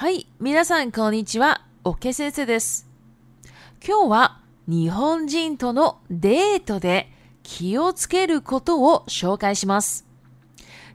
[0.00, 2.88] はい、皆さんこんにちは、ケー先生です。
[3.86, 10.06] 今日は日本人とのデートで気をつけることを紹介します。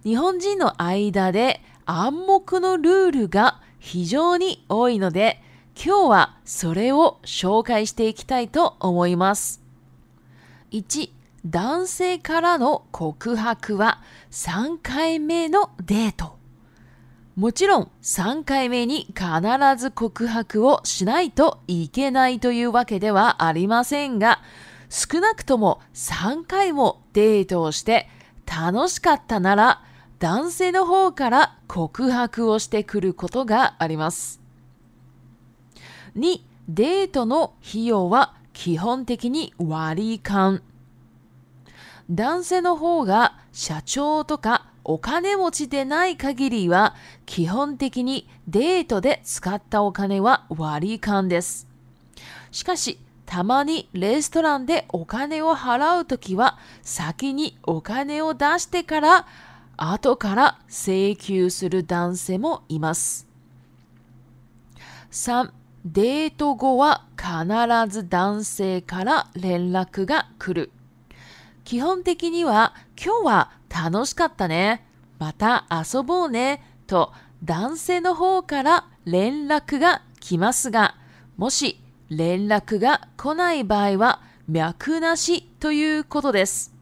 [0.04, 5.40] 日本人の間で暗黙のルールが非常に多いので、
[5.76, 9.62] 今日はそれを紹介していきたいと思います。
[10.72, 11.12] 1、
[11.46, 14.02] 男性からの告白は
[14.32, 16.44] 3回目のデート。
[17.36, 19.24] もちろん3回目に必
[19.78, 24.40] ず告白をしないといけないというわけではありませんが、
[24.90, 28.08] 少なくとも3回もデートをして
[28.48, 29.84] 楽しかったなら
[30.20, 34.40] 男性の方から告白をしてくることがあります。
[36.16, 40.64] 2、デートの費用は基本的に割り勘。
[42.10, 51.68] 男性の方が社長とかお金持ちでない限りは基本的にデートで使ったお金は割り勘です。
[52.52, 59.28] しかし、たまにレストランでお金を払うときは先にお金を出してから
[59.78, 63.28] 後から請求する男性もいます。
[65.12, 65.50] 3.
[65.84, 67.48] デート後は必
[67.92, 70.72] ず男性から連絡が来る。
[71.64, 74.86] 基本的には今日は楽しかったね。
[75.20, 76.62] また遊ぼうね。
[76.88, 77.12] と
[77.44, 80.96] 男性の方から連絡が来ますが、
[81.38, 86.74] もし連絡が来ない場合は脈なしということです。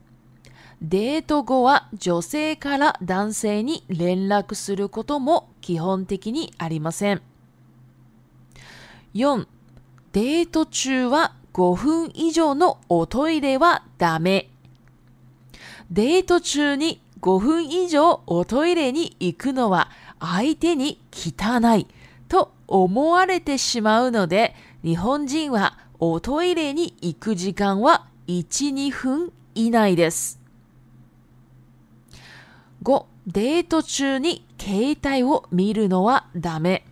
[0.81, 7.21] デート後は女性から男性に連絡することも基本的にありません。
[9.13, 9.45] 4.
[10.11, 14.52] デート中は5分以上のおトイレはダメ。
[15.91, 19.89] デート中に5分以上おトイレに行くのは
[20.19, 21.87] 相手に汚い
[22.27, 30.39] と思われてしまうので、日本人はおトイレに行く時間は1、2分以内です。
[32.83, 33.05] 5.
[33.27, 36.85] デート中に携帯を見るのはダメ。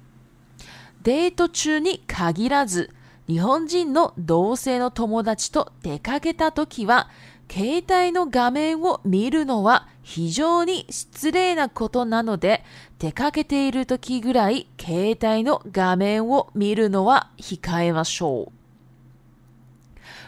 [1.03, 2.91] デート中に限らず、
[3.27, 7.09] 日本人の同性の友達と出かけた時は、
[7.51, 12.63] 携帯の画面を見るのは非常に失礼なことなので、
[12.97, 18.53] 出かけている時ぐらい携帯の画面を見るのは控えましょ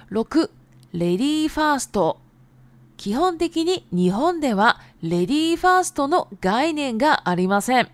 [0.10, 0.14] う。
[0.14, 0.50] 6、
[0.92, 2.20] レディーファースト。
[2.98, 7.88] 基本的に日本ではレディーファーストの概念がありません。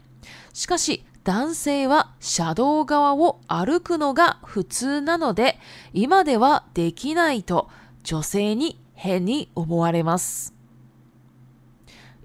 [0.54, 5.60] しかし、男性は車道側を歩くのが普通なので、
[5.94, 7.70] 今ではできないと
[8.02, 10.54] 女性に変に思われます。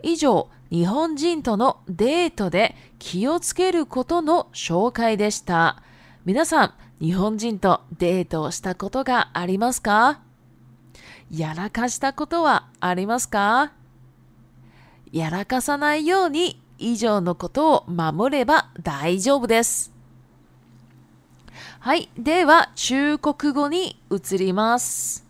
[0.02, 5.80] 以上、日本人とのデートで気をつけることの紹介でした。
[6.24, 6.74] 皆さん、
[7.04, 10.20] 日本人とデートをしたことがありますか
[11.30, 13.72] やらかしたことはありますか
[15.12, 19.92] やらかさないように以上のことを守れば大丈夫です。
[21.78, 22.10] はい。
[22.18, 25.23] では、中国語に移ります。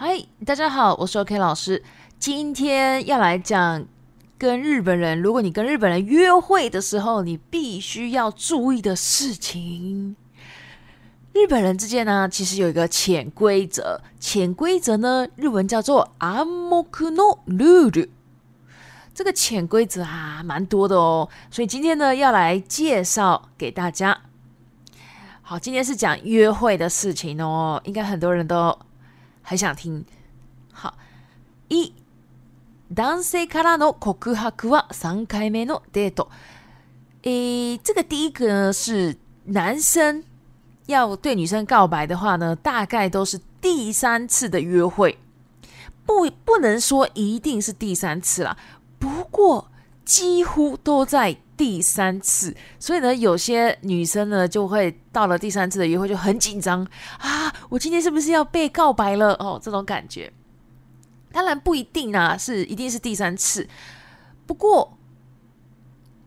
[0.00, 0.16] 嗨，
[0.46, 1.82] 大家好，我是 OK 老师。
[2.20, 3.84] 今天要来讲
[4.38, 10.14] 跟日本人，如果你跟日本人约会的时候，你必须要注意的事情。
[11.32, 18.08] 日本人之间呢，其实有一个潜规则，潜规则呢，日文叫做“阿摩可诺律律”。
[19.12, 24.16] 这个潜规则啊，蛮多的哦，所以今天呢，要来介绍给大家。
[25.42, 28.78] 好，今天是讲约会的事情哦，应该很多人都。
[29.48, 30.04] 很想听。
[30.74, 30.98] 好，
[31.68, 31.94] 一
[32.88, 36.28] 男性からの告白は三回目のデート。
[37.22, 39.16] 诶，这个第一个呢是
[39.46, 40.22] 男生
[40.84, 45.16] 要对女生告白的话呢，大概都是第三次的约会。
[46.04, 48.54] 不，不能说一定是第三次了。
[48.98, 49.70] 不过。
[50.08, 56.82] 几乎都在第三次，所以呢，有些女生呢就会到了第三次的约会就很紧张
[57.18, 57.52] 啊！
[57.68, 59.60] 我今天是不是要被告白了哦？
[59.62, 60.32] 这种感觉，
[61.30, 63.68] 当然不一定啊，是一定是第三次。
[64.46, 64.96] 不过，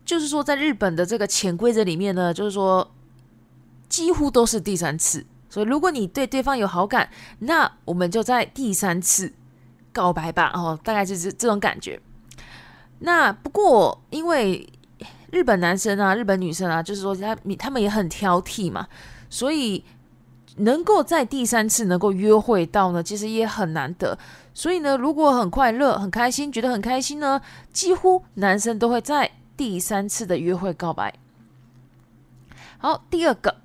[0.06, 2.88] 就是说，在日本的这个潜规则里面呢，就是说
[3.90, 5.26] 几乎都是第三次。
[5.50, 9.34] 所以，如果你对对方有好感，那我们就在第三次
[9.92, 10.52] 告白吧。
[10.54, 12.00] 哦，大概就是这种感觉。
[13.02, 14.68] 那不过，因为
[15.32, 18.88] 日本男生啊，日本女生啊，就是说他他们也很挑剔嘛，
[19.30, 19.84] 所以
[20.58, 24.18] 能够在第三次能够约会到呢，其实也很难得。
[24.54, 31.12] 所以呢，如果很快乐、很开心，觉得很开心呢，几乎男生都会在第三次的约会告白。
[32.78, 33.56] 好，第二个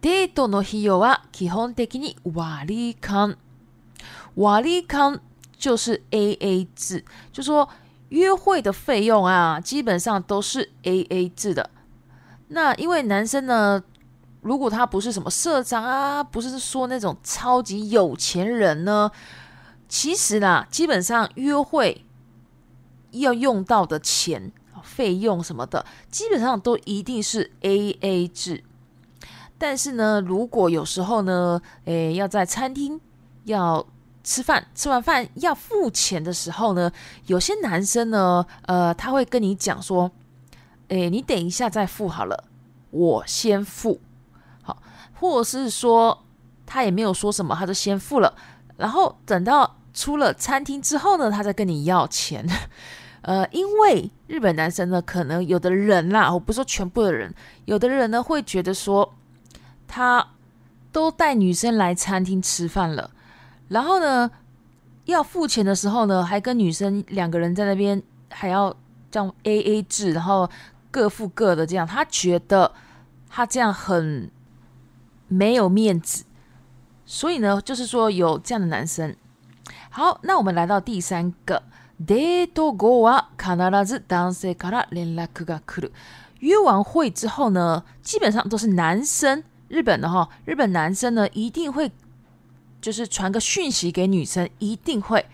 [0.00, 3.36] デートの費用は基本的にワリカン。
[4.36, 5.18] 瓦利康
[5.58, 7.68] 就是 A A 制，就说。
[8.10, 11.70] 约会的费用啊，基本上都是 A A 制的。
[12.48, 13.82] 那因为男生呢，
[14.40, 19.10] 如果他不是什么社长啊，不是说那种超级有钱人呢，
[19.88, 22.04] 其实呢，基本上约会
[23.10, 24.50] 要用到的钱、
[24.82, 28.64] 费用什么的，基本上都一定是 A A 制。
[29.58, 32.98] 但是呢，如果有时候呢，诶，要在餐厅
[33.44, 33.86] 要。
[34.22, 36.90] 吃饭吃完饭要付钱的时候呢，
[37.26, 40.10] 有些男生呢，呃，他会跟你讲说，
[40.88, 42.44] 哎，你等一下再付好了，
[42.90, 44.00] 我先付，
[44.62, 44.78] 好，
[45.14, 46.24] 或者是说
[46.66, 48.34] 他也没有说什么，他就先付了，
[48.76, 52.44] 然后等到出了餐厅之后呢，他再跟你要钱，
[53.22, 57.32] 呃，因为日本男生呢，可能有的人啦，我不是说全部的人，
[57.66, 59.14] 有的人呢会觉得说，
[59.86, 60.32] 他
[60.90, 63.12] 都带女生来餐厅吃饭了。
[63.68, 64.30] 然后呢，
[65.04, 68.74] 要付钱的时候呢，还跟女生两个人在那边，还要
[69.10, 70.48] 这样 A A 制，然后
[70.90, 71.86] 各付各的这样。
[71.86, 72.72] 他觉得
[73.28, 74.30] 他这样很
[75.28, 76.24] 没有面子，
[77.04, 79.14] 所以呢，就是说有这样的男生。
[79.90, 81.62] 好，那我们来到第三个，
[82.06, 85.90] デートゴワカナラ男性から連絡が来る。
[86.40, 91.92] 约完会之后呢，基本上都是男生，日本的哈，日本男生呢一定会。
[92.80, 95.24] 就是传个讯息给女生，一定会，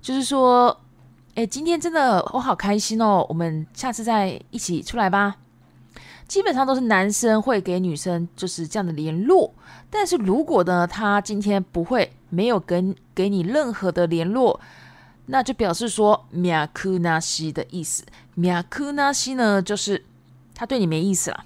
[0.00, 0.78] 就是说，
[1.34, 5.36] 哎，今天真的我好开心哦，我们下次再一起出来吧。
[6.28, 9.52] 基本上都是男生会给女生，就是这样的联络。
[9.90, 14.58] 但是如果呢，他今天不会，没有跟给你任何的联络，
[15.26, 18.04] 那就表示说米 i a 纳西的意思
[18.34, 20.02] 米 i a 纳西呢，就是
[20.54, 21.44] 他对你没意思了。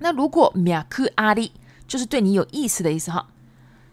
[0.00, 1.48] 那如果米 i a 阿 u
[1.88, 3.26] 就是对你有意思的意思哈。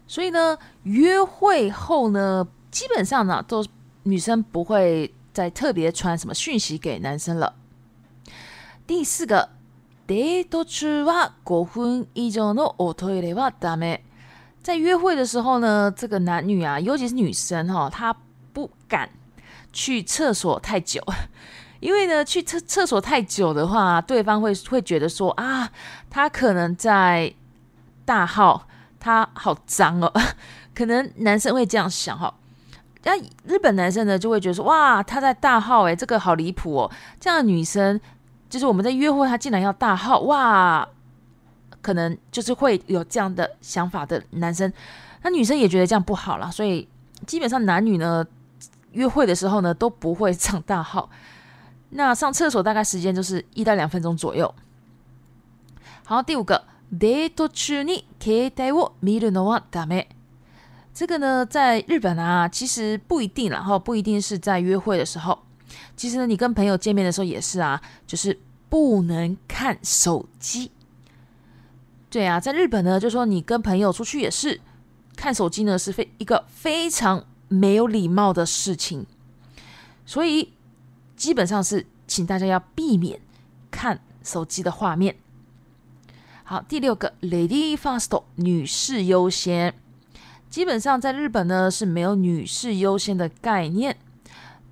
[0.08, 3.64] 所以呢，约会后呢，基本上呢，都
[4.04, 7.54] 女生不会再特别传什么讯息给男生了。
[8.86, 9.50] 第四个，
[10.06, 14.00] デート中は5分以上のおトイレはダメ。
[14.62, 18.16] 在约会的时候呢，这个男女啊，尤其是女生哈，她
[18.52, 19.10] 不敢
[19.72, 21.00] 去厕所太久，
[21.80, 25.70] 因为呢，去厕厕所太久的话，对方会会觉得说啊，
[26.10, 27.34] 他可能在
[28.04, 28.68] 大号。
[28.98, 30.12] 他好脏哦，
[30.74, 32.32] 可能男生会这样想哈。
[33.04, 33.12] 那
[33.44, 36.90] 日本男生呢，就会觉得说，哇，他在大号哎，这个好离谱哦。
[37.20, 37.98] 这样的女生，
[38.50, 40.86] 就是我们在约会，他竟然要大号，哇，
[41.80, 44.72] 可能就是会有这样的想法的男生。
[45.22, 46.86] 那女生也觉得这样不好啦，所以
[47.26, 48.26] 基本上男女呢，
[48.92, 51.08] 约会的时候呢，都不会上大号。
[51.90, 54.52] 那上厕所大概时间就是一到两分钟左右。
[56.04, 56.60] 好，第五个。
[56.94, 60.08] ート中に携帯を見るのはダメ。
[60.94, 65.38] 这个呢，在日本啊，其实不一定，然后不一定是在约会的时候。
[65.96, 68.38] 其实呢，你跟朋友见面的时候也是啊，就是
[68.70, 70.70] 不能看手机。
[72.08, 74.58] 对啊，在日本呢，就说你跟朋友出去也是
[75.16, 79.04] 看手机呢，是非一个非常没有礼貌的事情。
[80.06, 80.52] 所以
[81.14, 83.20] 基本上是请大家要避免
[83.70, 85.16] 看手机的画面。
[86.48, 89.74] 好，第六个，Lady First，女士优先。
[90.48, 93.96] 基本上在日本呢是没有女士优先的概念，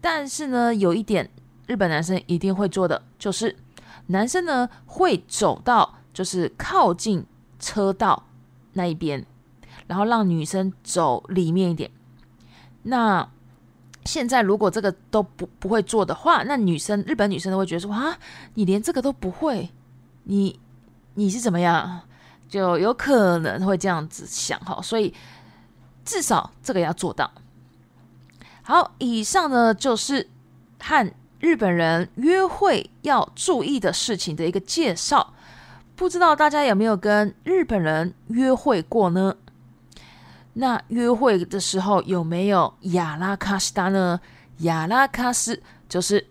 [0.01, 1.29] 但是呢，有一点
[1.67, 3.57] 日本男生一定会做的就是，
[4.07, 7.27] 男生呢会走到就是靠近
[7.59, 8.25] 车道
[8.75, 9.27] 那一边，
[9.89, 11.91] 然后让女生走里面一点。
[12.85, 13.29] 那
[14.05, 18.17] 现在如果这个都不不会做的话，那女生日本女生都会觉得说，啊，
[18.55, 19.71] 你连这个都不会，
[20.23, 20.61] 你。
[21.17, 22.01] 你是怎么样，
[22.49, 25.15] 就有可能会这样子想哈，所以
[26.05, 27.31] 至少这个要做到。
[28.63, 30.29] 好，以上呢就是
[30.81, 35.35] 和日本人约会要注意的事情的一个介绍。
[35.97, 39.37] 不知道大家有没有跟日本人约会过呢？
[40.55, 44.19] 那约会的时候有没有亚拉卡斯达呢？
[44.59, 46.27] 亚拉卡斯就是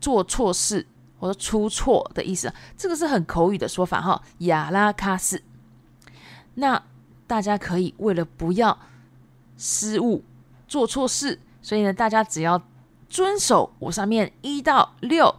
[0.00, 0.86] 做错事。
[1.22, 5.40] 我说出错的意思，这个是很口语的说法哈，亚拉卡斯。
[6.54, 6.82] 那
[7.28, 8.76] 大家可以为了不要
[9.56, 10.24] 失误、
[10.66, 12.60] 做错事，所以呢，大家只要
[13.08, 15.36] 遵守我上面一到六，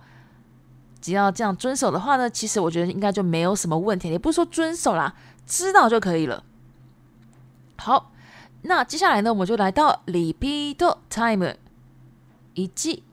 [1.02, 4.10] 只要这样遵守的话呢，其实我觉得应该就没有什么问题。
[4.10, 5.14] 也不是说遵守啦，
[5.46, 6.42] 知道就可以了。
[7.78, 8.14] 好，
[8.62, 10.78] 那接下来呢，我们就来到 Repeat
[11.10, 11.56] Time
[12.74, 13.04] 及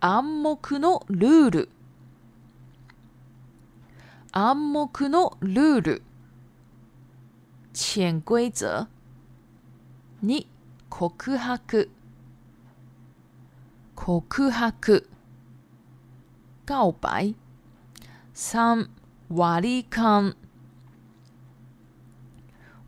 [0.00, 1.68] 暗目的 rule。
[4.32, 6.02] 暗黙のルール
[7.72, 8.86] 潜规则。
[10.20, 10.46] 二、
[10.90, 11.88] 告白
[13.94, 14.20] 告
[14.50, 14.70] 白
[16.66, 17.34] 告白
[18.34, 18.90] 三、
[19.30, 20.36] 割り勘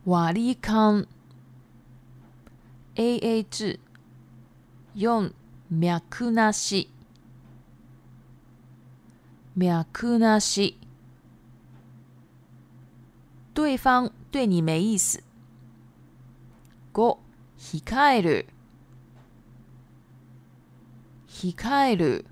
[0.05, 1.07] 割り勘
[2.95, 3.79] AA 字
[4.93, 5.33] 四、
[5.71, 6.91] 脈なし
[9.55, 10.77] 脈なし
[13.61, 15.21] 对方对你没意思。
[16.95, 17.19] 五、
[17.59, 18.47] ひえる、
[21.29, 22.25] 控える、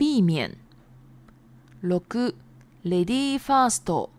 [0.00, 0.58] 避免。
[1.80, 2.34] 六、
[2.82, 4.10] レディーファースト、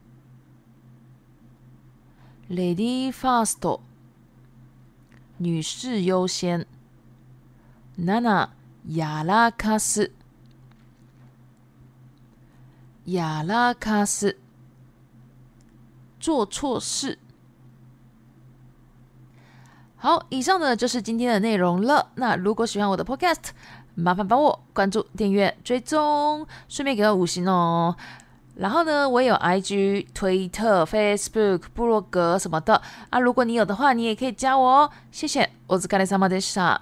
[2.48, 3.82] レディーファースト、
[5.42, 6.66] 女士優先。
[7.98, 8.54] ナ
[8.88, 10.10] やらかす。
[13.06, 14.38] やらかす。
[16.28, 17.18] 做错事。
[19.96, 22.10] 好，以上呢就是今天的内容了。
[22.16, 23.52] 那如果喜欢我的 podcast，
[23.96, 27.96] 麻烦帮我关注、订阅、追踪，顺便给个五星哦。
[28.58, 33.18] 然后呢，我有 IG、推特、Facebook、部落格什么的啊。
[33.18, 34.90] 如果你有的话，你也可以加我哦。
[35.14, 36.82] 谢谢我是卡 a 萨 i 德莎。